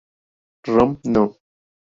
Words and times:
Room 0.65 0.97
No. 1.13 1.23